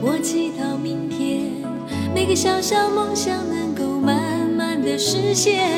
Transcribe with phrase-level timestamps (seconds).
[0.00, 1.50] 我祈祷明天
[2.14, 5.68] 每个小小梦想能够慢慢的实现。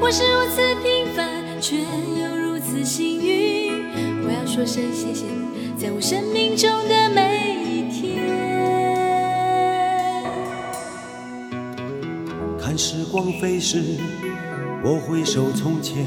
[0.00, 3.72] 我是如此平凡，却又如此幸运。
[4.24, 8.22] 我要说声谢谢你，在我生命中的每一天。
[12.58, 13.82] 看时光飞逝，
[14.84, 16.06] 我回首从前，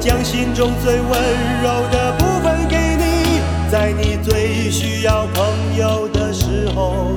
[0.00, 1.10] 将心中最温
[1.62, 7.16] 柔的部分给你，在你最需要朋友的时候。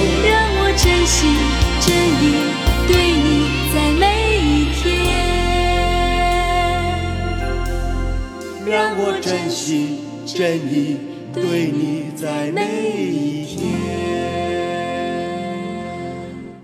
[10.41, 10.97] 心真意
[11.31, 12.63] 对你在每
[13.11, 13.61] 一天。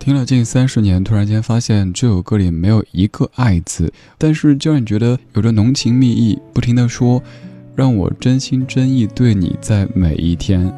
[0.00, 7.22] 听了近三十年，突然间发现这首歌里没有一个“爱”字，但是就让你觉得有着浓情蜜意，不停的说，
[7.76, 10.72] 让我真心真意对你在每一天。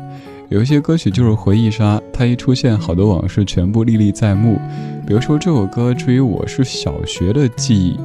[0.51, 4.61] 有一些歌曲就是回忆杀，它一出现，好多往事全部历历在目。
[5.07, 7.97] 比如说这首歌，至于我是小学的记忆，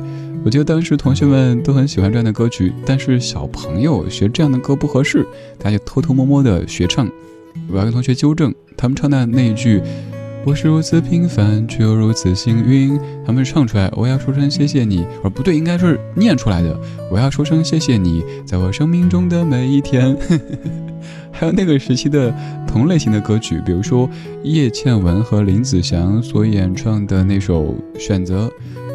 [0.45, 5.25] 我觉得当时同学们都很喜欢这样的歌曲，但是小朋友学这样的歌不合适，
[5.57, 7.09] 大家就偷偷摸摸的学唱。
[7.67, 9.81] 我要跟同学纠正，他们唱的那一句。
[10.45, 12.99] 我是如此平凡，却又如此幸运。
[13.25, 16.79] 他们唱出来，我要说声谢谢你，而不对，应该是念出来的。
[17.11, 20.15] 我要说声谢谢你，在我生命中的每一天。
[21.33, 22.33] 还有那个时期的
[22.67, 24.07] 同类型的歌曲，比如说
[24.43, 27.63] 叶倩文和林子祥所演唱的那首
[27.99, 28.47] 《选择》，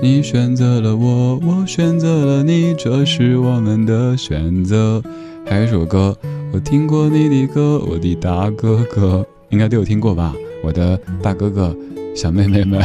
[0.03, 5.03] 你选择了我，我选择了你，这是我们的选择。
[5.45, 6.17] 还有一首歌，
[6.53, 10.35] 我听过你的歌，我的大哥哥，应该都有听过吧？
[10.65, 11.77] 我的大哥哥、
[12.17, 12.81] 小妹妹们，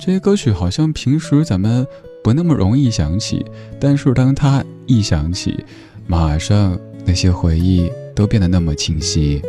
[0.00, 1.86] 这些歌曲好像平时咱们
[2.24, 3.46] 不那么容易想起，
[3.78, 5.64] 但是当他一想起，
[6.08, 9.40] 马上那些回忆都变得那么清晰。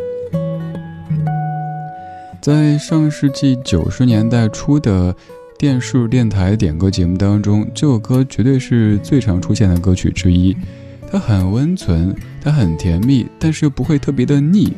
[2.44, 5.16] 在上世纪九十年代初的
[5.58, 10.54] 电视、电台点歌节目当中，这首歌绝对是最常出现的歌曲之一。
[11.10, 14.74] 它很温存，它很甜蜜，但是又不会特别的腻。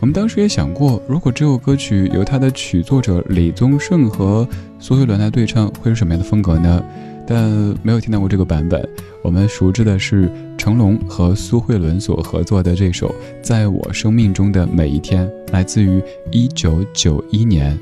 [0.00, 4.48] 我们当时也想过，如果这首歌曲由它的曲作者李宗盛和
[4.78, 6.82] 苏慧伦来对唱，会是什么样的风格呢？
[7.26, 7.50] 但
[7.82, 8.82] 没有听到过这个版本。
[9.24, 13.08] 我们熟知的是成龙和苏慧伦所合作的这首
[13.42, 17.76] 《在我生命中的每一天》，来自于一九九一年。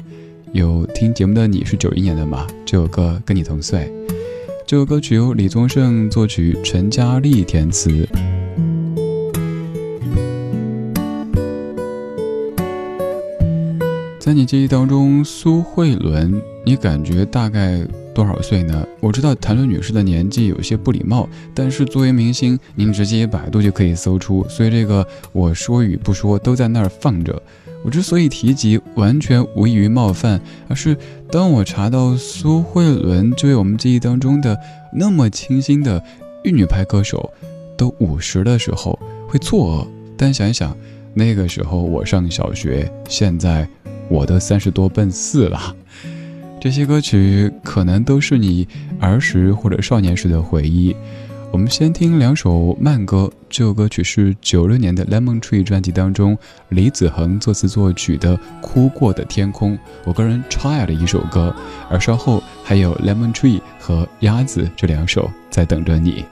[0.52, 2.46] 有听节目的你是九一年的吗？
[2.64, 3.92] 这首歌跟你同岁。
[4.64, 8.08] 这首歌曲由李宗盛作曲，陈嘉丽填词。
[14.44, 17.80] 记忆当中，苏慧伦，你感觉大概
[18.14, 18.86] 多少岁呢？
[19.00, 27.42] 我知道谭论女士的年纪有些不礼貌，但是作为明星，您直接百度就可以搜出，所以这个我说与不说都在那儿放着。
[27.84, 30.96] 我之所以提及，完全无异于冒犯，而是
[31.30, 34.58] 当我查到苏慧伦这位我们记忆当中的
[34.94, 36.02] 那么清新的
[36.44, 37.32] 玉女派歌手
[37.76, 39.88] 都五十的时候，会错愕。
[40.16, 40.76] 但想一想，
[41.14, 43.68] 那个时候我上小学，现在。
[44.12, 45.74] 我都三十多奔四了，
[46.60, 48.68] 这些歌曲可能都是你
[49.00, 50.94] 儿时或者少年时的回忆。
[51.50, 56.36] 我们先听两首慢歌，这首歌曲是九六年的《Lemon Tree》专辑当中
[56.68, 59.72] 李子恒作词作曲的《哭过的天空》，
[60.04, 61.54] 我个人超爱的一首歌。
[61.88, 66.24] 而稍后还有《Lemon Tree》和《鸭子》这两首在等着你。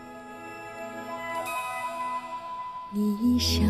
[2.92, 3.62] 你想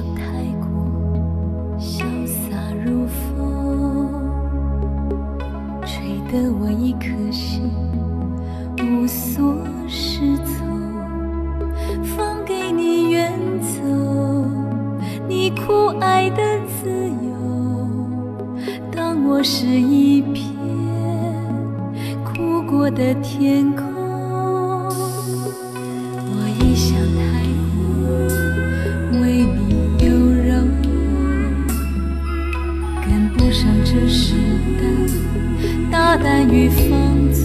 [36.30, 36.88] 难于放
[37.32, 37.44] 纵，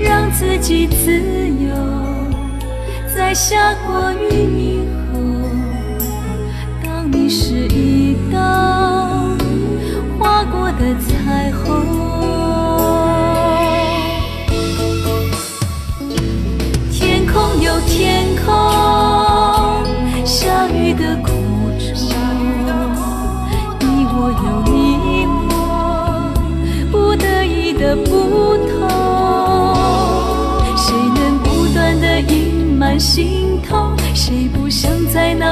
[0.00, 1.68] 让自己自由。
[3.14, 5.03] 在下过雨以后，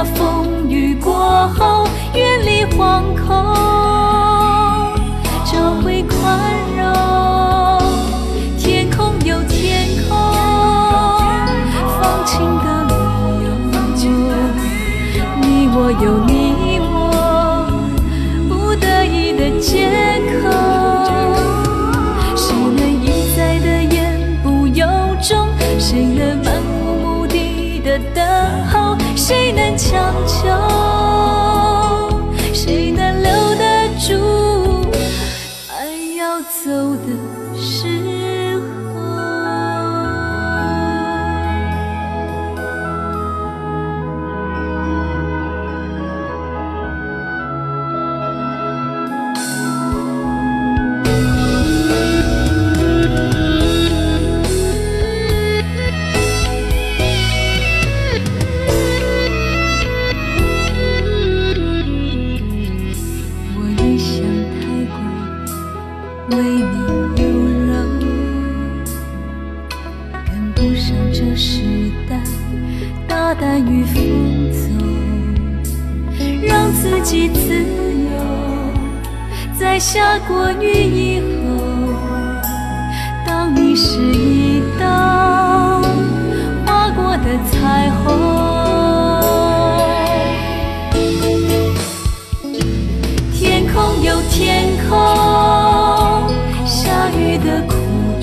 [0.04, 0.41] 在那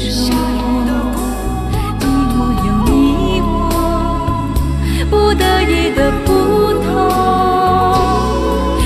[0.09, 0.35] 衷，
[1.99, 3.47] 你我有你我，
[5.09, 6.27] 不得已的不
[6.83, 6.87] 同。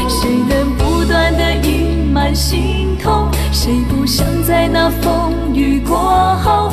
[0.09, 3.29] 谁能不断的隐瞒心痛？
[3.51, 5.95] 谁不想在那风雨过
[6.43, 6.69] 后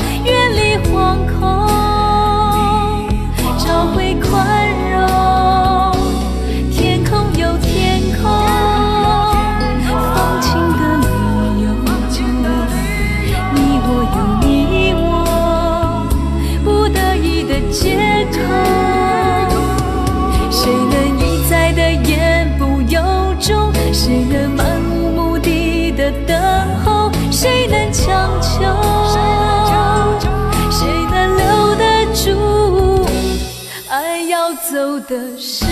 [35.08, 35.69] 的时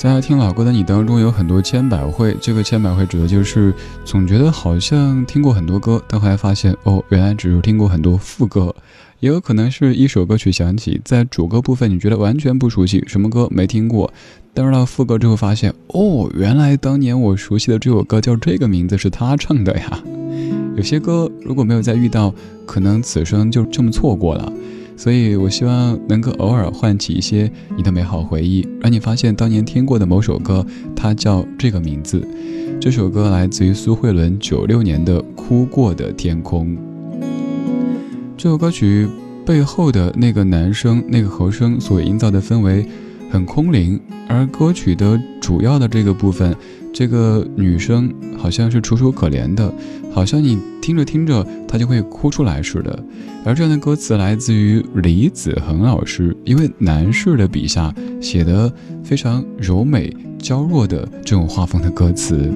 [0.00, 2.34] 在听老歌的你当中，有很多千百惠。
[2.40, 3.70] 这个千百惠指的就是
[4.02, 8.74] 总觉得好像听过很多歌，但后来发现哦，原来只是听过很多副歌。
[9.18, 14.10] 也有可能是一首歌曲响起，在主歌部分你觉得完全不熟悉，什么歌没听过，
[14.54, 20.02] 但是到副歌之后发现哦，原来当年我熟悉的这首歌叫这个名字是他唱的呀。
[20.76, 24.50] 有些歌如果没有再遇到，可能此生就这么错过了。
[25.00, 30.62] 所以，我希望能够偶尔唤起一些你的美好回忆，让你发现当年听过的某首歌，
[30.94, 32.22] 它叫这个名字。
[32.78, 36.76] 这首歌来自于苏慧伦九六年的《哭过的天空》。
[38.36, 39.08] 这首歌曲
[39.46, 42.84] 背后的那个男生、那个和声所营造的氛围
[43.30, 46.54] 很空灵，而歌曲的主要的这个部分，
[46.92, 49.72] 这个女生好像是楚楚可怜的，
[50.12, 53.02] 好像你听着听着他就会哭出来似的。
[53.44, 62.52] 而这样的歌词来自于李子恒老师，一位男士的笔下写的非常柔美娇弱的这种画风的歌词。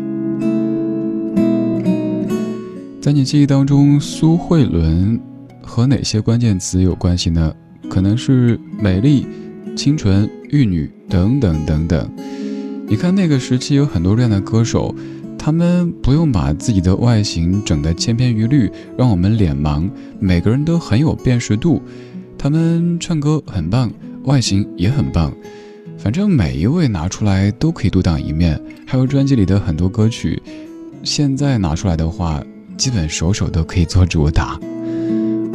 [3.01, 5.21] 在你记忆当中，苏慧伦
[5.63, 7.55] 和哪些关键词有关系呢？
[7.91, 9.27] 可能是美丽、
[9.77, 12.11] 清纯、玉女等等等等。
[12.89, 14.95] 你看那个时期有很多这样的歌手，
[15.45, 19.87] 他们不用把自己的外形整得千篇一律，让我们脸盲。
[20.19, 21.83] 每个人都很有辨识度，
[22.39, 25.31] 他们唱歌很棒，外形也很棒。
[25.99, 28.59] 反正每一位拿出来都可以独当一面。
[28.87, 30.43] 还有专辑里的很多歌曲，
[31.03, 32.43] 现在拿出来的话，
[32.79, 34.59] 基本首首都可以做主打。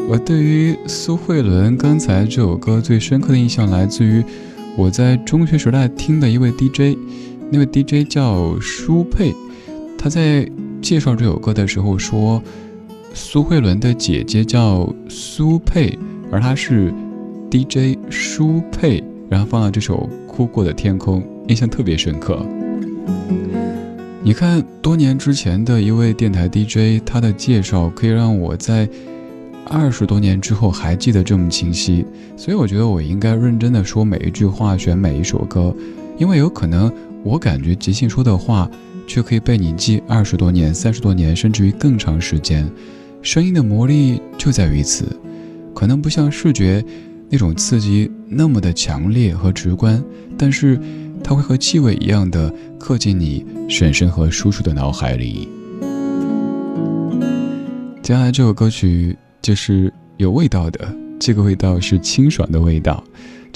[0.08, 4.24] 我对于苏慧伦刚才这首歌最深刻的印象来自于
[4.78, 6.96] 我在中学时代听的一位 DJ，
[7.50, 9.34] 那位 DJ 叫舒佩，
[10.02, 10.50] 他在
[10.82, 12.42] 介绍这首歌的时候说，
[13.14, 16.00] 苏慧伦的姐姐叫苏佩，
[16.32, 16.94] 而她是
[17.52, 22.40] DJ 舒佩，然后放了这首《哭过的天空》，印象特别深刻。
[24.24, 28.88] 你看，多年之前的一位电台 DJ，他的介绍可以让我在
[29.66, 32.06] 二十多年之后还记得这么清晰，
[32.38, 35.76] 所以我觉得我应该认真的说每一句话，选每一首歌，
[36.18, 36.90] 因为有可能
[37.22, 38.70] 我感觉即兴说的话，
[39.10, 42.66] 却可以被你记二十多年、三十多年，甚至于更长时间。
[43.22, 45.06] 声音的魔力就在于此，
[45.74, 46.82] 可能不像视觉
[47.30, 50.02] 那种刺激那么的强烈和直观，
[50.38, 50.80] 但是。
[51.22, 52.50] 它会和气味一样的
[52.80, 55.50] 刻进你婶婶和叔叔的脑海里。
[58.02, 60.88] 接下来这首歌曲就是有味道的，
[61.20, 63.04] 这个味道是清爽的味道。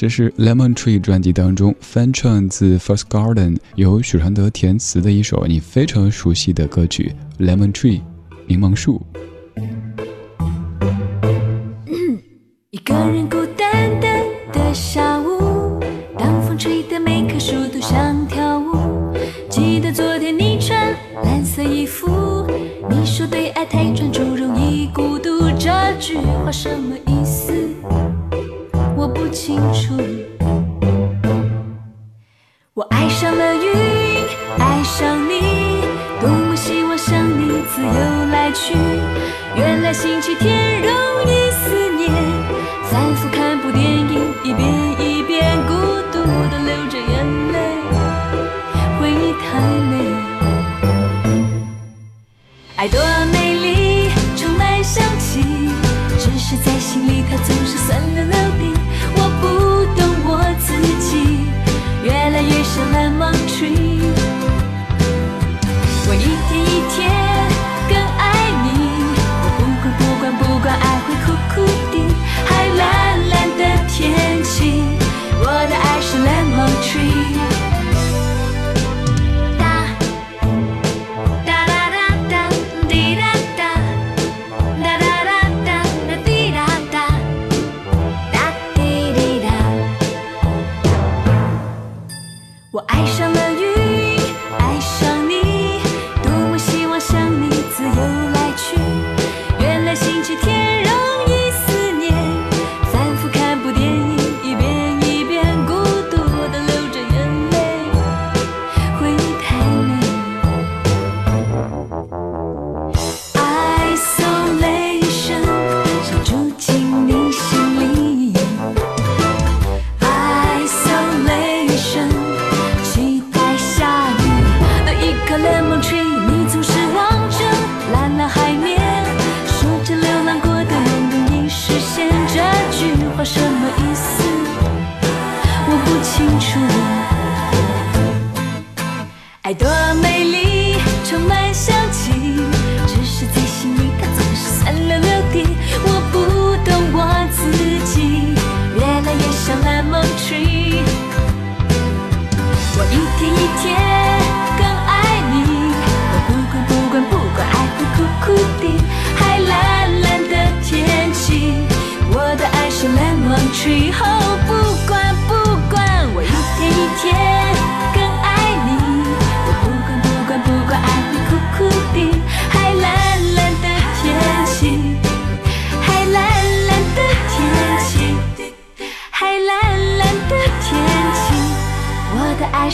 [0.03, 8.01] 这是 Lemon Tree 专辑当中翻唱自 First Garden 由许常德填词的一首你非常熟悉的歌曲 Lemon Tree
[8.45, 9.01] 柠檬树。
[12.71, 15.79] 一个人孤单单的下午，
[16.19, 18.75] 当风吹得每棵树都想跳舞。
[19.49, 20.93] 记得昨天你穿
[21.23, 22.45] 蓝色衣服，
[22.89, 26.92] 你说对爱太专注容易孤独，这句话什么？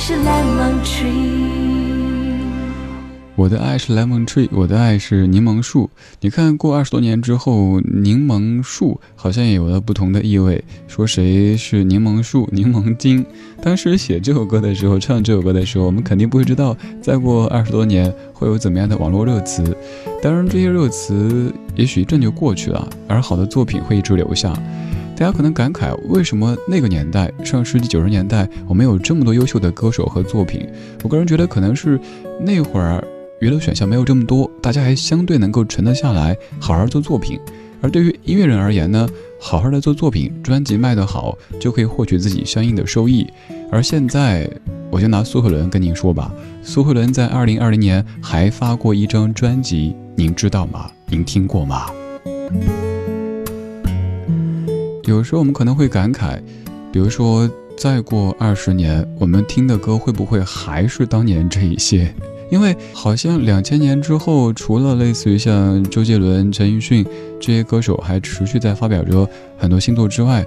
[0.10, 2.42] 是 lemon tree。
[3.36, 5.88] 我的爱是 lemon tree，我的爱是柠檬树。
[6.22, 10.64] 你看过二十多年之后，柠檬树好像也有了不同的意味。
[10.88, 13.24] 说谁是柠檬树、 柠檬精？
[13.62, 19.78] 当时写这首歌的时候，唱这首歌的时候，我们肯定不会知道，再过二十多年会有怎么样的网络热词。
[20.24, 24.52] 当然，这些热词也许一阵就过去了，而好的作品会一直留下。
[25.20, 30.66] 大家可能感慨，为什么那个年代，上世纪九十年代，我们有这么多优秀的歌手和作品？
[31.04, 32.00] 我个人觉得，可能是
[32.40, 33.04] 那会儿。
[33.42, 37.38] 娱乐选项没有这么多，大家还相对能够沉得下来，好好做作品。
[37.82, 39.06] 而对于音乐人而言呢，
[39.42, 43.28] 好好的做作品，专辑卖得好，就可以获取自己相应的收益。
[43.70, 44.50] 而现在，
[44.90, 46.32] 我就拿苏慧伦跟您说吧，
[46.64, 50.90] 苏慧伦在二零二零年还发过一张专辑，您知道吗？
[51.08, 51.88] 您听过吗？
[55.10, 56.40] 有时候我们可能会感慨，
[56.92, 62.14] 比如说再过二十年，我们听的歌会不会还是当年这一些？
[62.52, 67.04] 因为好像两千年之后，除了类似于像周杰伦、陈奕迅
[67.40, 70.46] 这些歌手还持续在发表着很多新作之外，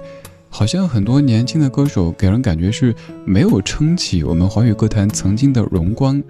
[0.49, 2.95] 好像很多年轻的歌手给人感觉是
[3.25, 6.23] 没有撑起我们华语歌坛曾经的荣光。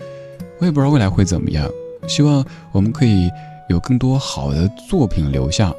[0.57, 1.69] 我也不知道未来会怎么样，
[2.07, 3.29] 希望我们可以
[3.69, 5.71] 有更多好的作品留下。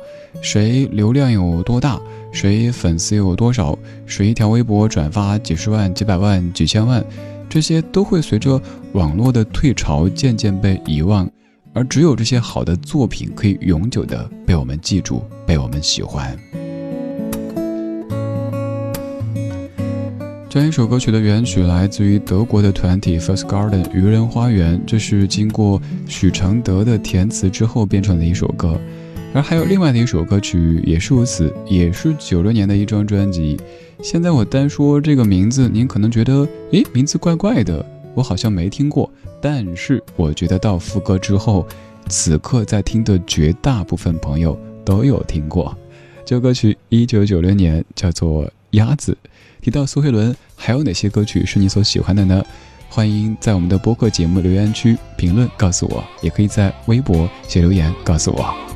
[0.43, 2.01] 谁流量有多大，
[2.35, 7.03] 谁粉丝有多少，谁一条微博转发几十万、几百万、几千万。
[7.49, 8.61] 这些都会随着
[8.93, 11.31] 网络的退潮渐渐被遗忘，
[11.73, 16.37] 而只有这些好的作品可以永久的被我们记住，被我们喜欢。
[20.49, 28.81] 这样一首歌曲的原曲来自于德国的团体 First Garden 愚人花园，这是经过许常德的填词之后变成的一首歌。
[29.35, 33.61] 而还有另外的一首歌曲也是如此，也是九六年的一张专辑。
[34.01, 39.11] 现在我单说这个名字，您可能觉得，诶，名字怪怪的，我好像没听过。
[39.43, 41.67] 但是我觉得到副歌之后，
[42.09, 45.77] 此刻在听的绝大部分朋友都有听过。
[46.25, 49.19] 这首歌曲一九九六年叫做《鸭子》。
[49.61, 52.45] 提到苏慧伦，还有哪些歌曲是你所喜欢的呢？
[52.89, 58.74] 欢迎在我们的播客节目留言区评论告诉我，也可以在微博写留言告诉我。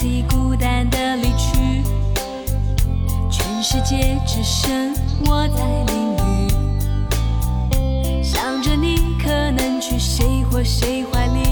[0.00, 1.82] 看着你搭 taxi 孤单的离去，
[3.30, 4.94] 全世界只剩
[5.26, 6.16] 我在淋
[7.76, 11.42] 雨，想着你可能去谁或谁怀里，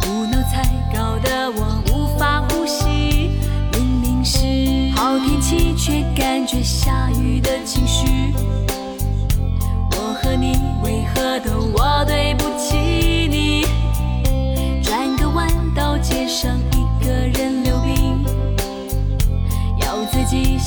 [0.00, 3.30] 胡闹才搞得我无法呼吸。
[3.72, 8.32] 明明是好天气，却感觉下雨的情绪。
[9.92, 12.78] 我和你为何都我对不起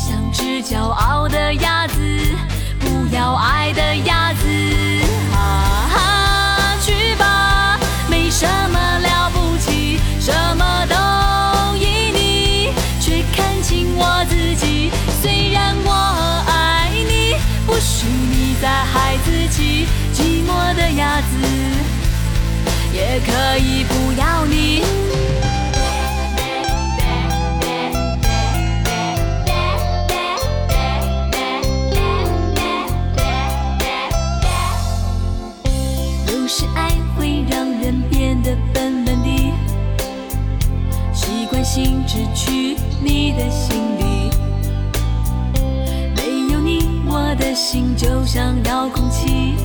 [0.08, 1.96] 像只骄傲的鸭子，
[2.80, 4.46] 不要爱的鸭子。
[5.34, 12.70] 啊哈，去吧，没什么了不起，什么都依你，
[13.02, 14.92] 却看清我自己。
[15.24, 15.92] 虽然我
[16.52, 21.36] 爱你，不许你再害自己，寂寞的鸭子
[22.94, 23.84] 也可以
[43.02, 44.30] 你的心里。
[46.16, 49.56] 没有你，我的心就像遥控器，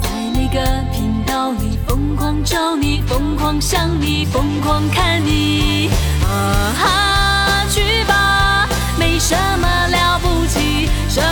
[0.00, 0.60] 在每个
[0.92, 5.90] 频道里疯狂找你，疯狂想你，疯狂看你。
[6.24, 8.68] 啊哈，去吧，
[8.98, 11.22] 没什么了不起，什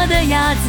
[0.00, 0.60] 寂寞的鸭子。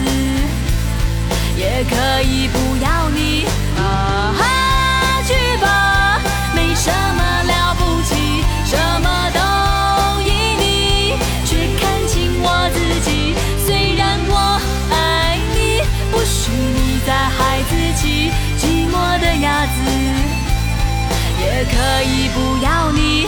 [1.56, 3.46] 也可以不要你
[3.78, 6.20] 啊哈，去吧，
[6.54, 11.16] 没什么了不起，什么都依你，
[11.46, 13.34] 却看清我自己。
[13.66, 14.60] 虽然我
[14.92, 19.72] 爱你，不许你再害自己，寂寞的鸭子
[21.40, 23.28] 也可以不要你。